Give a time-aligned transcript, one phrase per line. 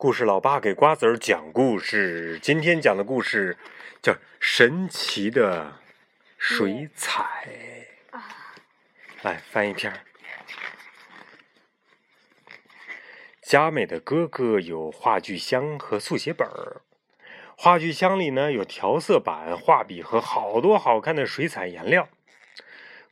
[0.00, 2.38] 故事老爸给瓜子儿讲故事。
[2.42, 3.58] 今天讲的故事
[4.00, 5.74] 叫《神奇的
[6.38, 7.22] 水彩》。
[9.20, 9.92] 来翻一篇。
[13.42, 16.80] 佳美的哥哥有画具箱和速写本儿。
[17.54, 22.08] 画具箱里呢有调色板、画笔和好多好看的水彩颜料。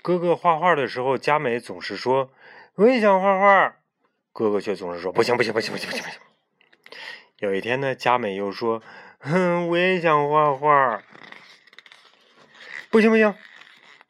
[0.00, 2.32] 哥哥画画的时候，佳美总是说
[2.76, 3.76] ：“我也想画画。”
[4.32, 6.18] 哥哥却总是说：“不行，不行，不行，不行，不行，不行。”
[7.38, 8.82] 有一天呢，佳美又说
[9.20, 11.02] ：“哼，我也想画画。”
[12.90, 13.34] 不行不行，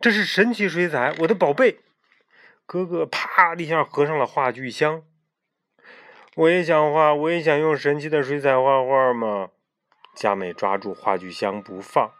[0.01, 1.81] 这是神奇水彩，我的宝贝！
[2.65, 5.03] 哥哥啪的一下合上了画具箱。
[6.37, 9.51] 我也想画，我也想用神奇的水彩画画嘛！
[10.15, 12.13] 佳美抓住画具箱不放，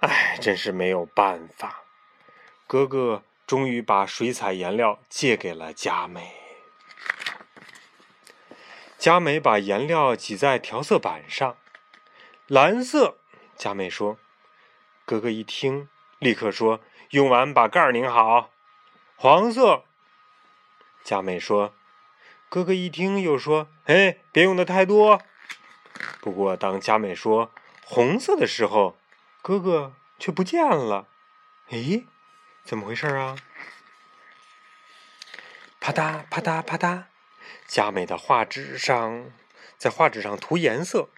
[0.00, 1.84] 哎，真是没有办法。
[2.66, 6.37] 哥哥终于把水彩颜料借给了佳美。
[8.98, 11.56] 佳美把颜料挤在调色板上，
[12.48, 13.18] 蓝色。
[13.56, 14.18] 佳美说
[15.06, 18.50] ：“哥哥一听，立刻说：用完把盖儿拧好。”
[19.14, 19.84] 黄色。
[21.04, 21.74] 佳美说
[22.50, 25.22] ：“哥哥一听又说：哎，别用的太多。”
[26.20, 27.52] 不过当佳美说
[27.84, 28.98] 红色的时候，
[29.42, 31.06] 哥哥却不见了。
[31.70, 32.04] 咦，
[32.64, 33.36] 怎么回事啊？
[35.78, 37.04] 啪嗒啪嗒啪嗒。
[37.66, 39.30] 佳美的画纸上，
[39.76, 41.08] 在画纸上涂颜色，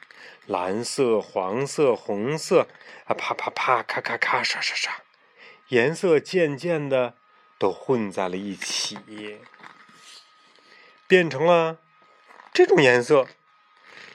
[0.46, 2.66] 蓝色、黄色、红色，
[3.04, 4.92] 啊，啪啪啪，咔咔咔，刷刷刷，
[5.68, 7.14] 颜色渐渐的
[7.58, 8.98] 都混在了一起，
[11.06, 11.78] 变成了
[12.52, 13.26] 这种颜色。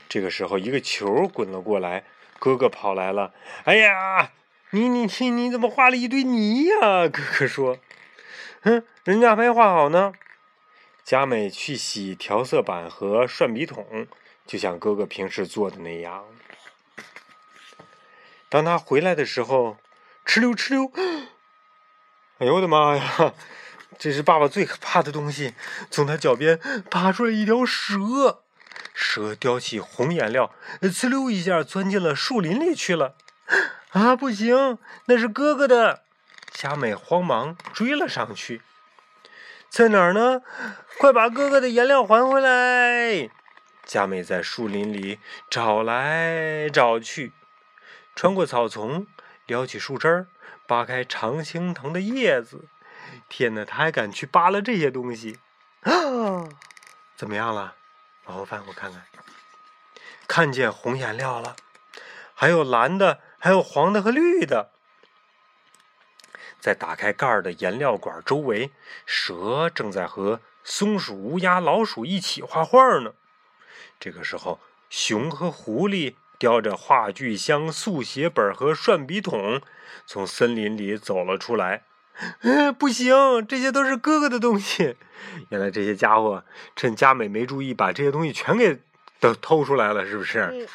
[0.08, 2.06] 这个时候，一个球滚了过来，
[2.40, 3.34] 哥哥跑来了。
[3.64, 4.32] 哎呀，
[4.72, 7.08] 你你你你怎么画了一堆泥呀？
[7.08, 7.78] 哥哥说
[8.62, 10.14] ：“哼，人家没画好呢。”
[11.06, 14.08] 佳美去洗调色板和涮笔筒，
[14.48, 16.26] 就像哥哥平时做的那样。
[18.50, 19.78] 当他回来的时候，
[20.26, 20.92] 哧溜哧溜，
[22.40, 23.36] 哎呦我的妈呀！
[24.00, 25.54] 这是爸爸最可怕的东西，
[25.92, 28.42] 从他脚边爬出来一条蛇，
[28.96, 33.16] 蛇叼起红颜料，哧溜一下钻进了树林里去了。
[33.92, 36.02] 啊，不行，那是哥哥的！
[36.52, 38.64] 佳美慌忙追了上去。
[39.70, 40.42] 在哪儿呢？
[41.00, 43.30] 快把哥哥的颜料还回来！
[43.84, 47.34] 佳美在树林里找来找去，
[48.16, 49.06] 穿过草丛，
[49.46, 50.28] 撩起树枝儿，
[50.66, 52.66] 扒开常青藤的叶子。
[53.28, 55.40] 天哪，他还敢去扒拉这些东西？
[55.82, 56.48] 啊！
[57.16, 57.76] 怎么样了？
[58.26, 59.04] 往后翻，我看看，
[60.28, 61.56] 看见红颜料了，
[62.34, 64.72] 还有蓝的，还有黄的和绿的。
[66.66, 68.72] 在打开盖儿的颜料管周围，
[69.06, 73.14] 蛇正在和松鼠、乌鸦、老鼠一起画画呢。
[74.00, 74.60] 这个时候，
[74.90, 79.62] 熊和狐狸叼着画具箱、速写本和涮笔筒，
[80.08, 81.84] 从森林里走了出来。
[82.80, 84.98] 不行，这些都是哥哥的东西。
[85.50, 86.44] 原来这些家伙
[86.76, 88.80] 趁佳美没注意，把这些东西全给
[89.20, 90.40] 都偷出来了，是不是？
[90.52, 90.68] 嗯，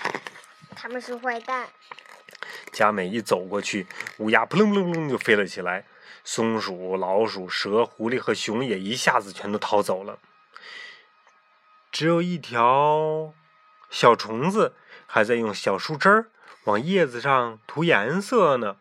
[0.77, 1.67] 他们是坏蛋。
[2.73, 3.87] 佳美一走过去，
[4.19, 5.87] 乌鸦扑棱扑棱棱就飞了起来，
[6.25, 10.19] 松鼠、老鼠、蛇、狐狸和熊也一下子全都逃走了。
[11.91, 13.35] 只有一条
[13.91, 14.75] 小虫子
[15.07, 16.31] 还在用小树枝儿
[16.65, 18.77] 往叶子上涂颜色呢。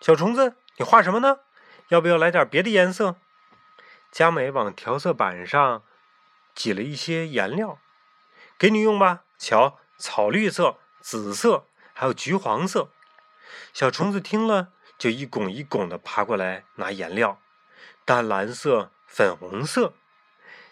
[0.00, 1.38] 小虫子，你画什么呢？
[1.88, 3.16] 要不要来点别的颜色？
[4.10, 5.84] 佳美往调色板上
[6.54, 7.78] 挤了一些颜料。
[8.58, 12.90] 给你用吧，瞧，草绿色、紫色，还有橘黄色。
[13.72, 17.40] 小虫子听了，就一拱一拱的爬过来拿颜料，
[18.04, 19.94] 淡蓝色、粉红色。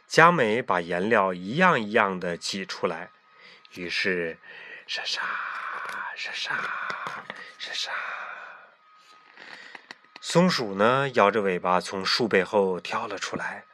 [0.06, 3.10] 佳美把颜料一样一样的挤出来，
[3.74, 4.38] 于是，
[4.86, 5.22] 沙沙
[6.16, 6.56] 沙沙
[7.58, 7.92] 沙沙。
[10.20, 13.64] 松鼠呢，摇着尾巴从树背后跳了出来，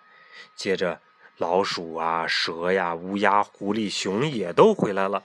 [0.55, 1.01] 接着。
[1.39, 5.23] 老鼠啊，蛇呀，乌鸦、狐狸、熊也都回来了，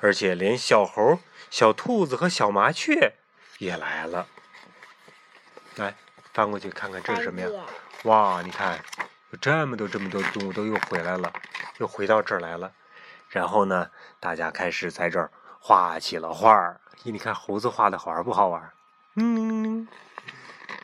[0.00, 1.18] 而且连小猴、
[1.50, 3.12] 小兔子和小麻雀
[3.58, 4.26] 也来了。
[5.76, 5.94] 来，
[6.32, 7.48] 翻过去看看这是什么呀？
[8.04, 8.82] 哇，你看，
[9.30, 11.30] 有这么多这么多动物都又回来了，
[11.76, 12.72] 又回到这儿来了。
[13.28, 16.80] 然后呢，大家开始在这儿画起了画儿。
[17.02, 18.72] 咦，你看猴子画的好玩不好玩？
[19.16, 19.86] 嗯，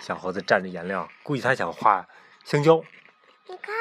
[0.01, 2.07] 小猴子蘸着颜料，估计他想画
[2.45, 2.83] 香蕉。
[3.47, 3.75] 你看。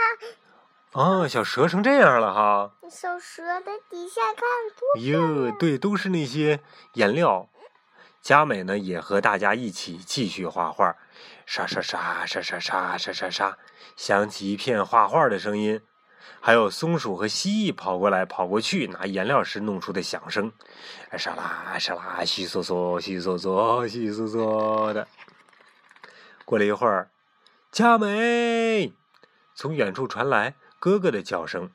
[0.94, 2.72] 哦，小蛇成这样了哈！
[2.90, 4.42] 小蛇的底下看
[4.76, 6.62] 多哟，对，都是那些
[6.94, 7.48] 颜料。
[8.24, 10.96] 佳美呢，也和大家一起继续画画。
[11.46, 13.58] 沙沙沙沙沙沙沙沙沙，
[13.96, 15.80] 响起一片画画的声音。
[16.42, 20.52] 还有松鼠和蜥蜴跑过来跑过去，拿颜料时弄出的响声，
[21.18, 25.08] 沙啦沙啦，稀嗦嗦，稀嗦嗦，稀嗦嗦的。
[26.46, 27.12] 过了一会儿，
[27.72, 28.92] 佳美
[29.54, 31.70] 从远处传来哥哥的叫声，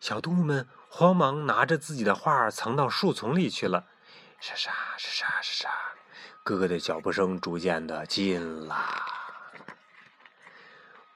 [0.00, 3.84] 小动物们慌忙拿着自己的画藏到树丛里去了。
[4.40, 5.70] 沙沙沙沙沙沙，
[6.42, 8.74] 哥哥的脚步声逐渐的近了。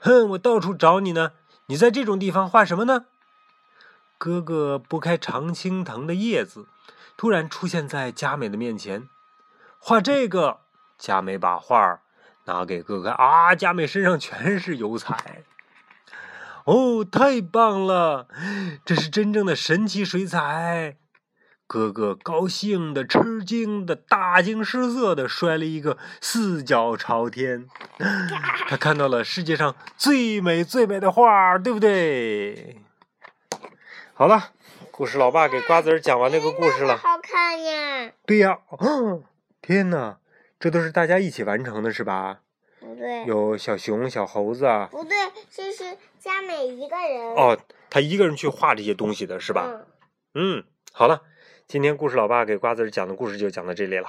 [0.00, 1.32] 哼，我到处找你呢。
[1.66, 3.06] 你在这种地方画什么呢？
[4.18, 6.66] 哥哥拨开常青藤的叶子，
[7.16, 9.08] 突然出现在佳美的面前。
[9.78, 10.60] 画这个，
[10.98, 12.02] 佳美把画
[12.44, 13.08] 拿给哥哥。
[13.08, 15.44] 啊，佳美身上全是油彩。
[16.64, 18.26] 哦，太棒了！
[18.86, 20.96] 这是真正的神奇水彩。
[21.66, 27.66] 哥哥高兴的、吃惊的、大惊失色的摔了一个四脚朝天。
[28.68, 32.82] 他看到了世界上最美最美的画，对不对？
[34.14, 34.52] 好了，
[34.90, 36.96] 故事老爸给瓜子儿讲完这个故事了。
[36.96, 38.12] 好看呀！
[38.24, 38.58] 对呀，
[39.60, 40.18] 天哪，
[40.60, 42.40] 这都是大家一起完成的，是吧？
[42.84, 43.24] 不对。
[43.24, 44.88] 有小熊、小猴子啊。
[44.90, 45.16] 不对，
[45.50, 47.34] 这是佳美一个人。
[47.34, 47.58] 哦，
[47.90, 49.86] 他一个人去画这些东西的是吧？
[50.34, 51.22] 嗯，好了。
[51.66, 54.08] 今天故事，老爸给瓜子儿讲的故事就讲到这里了。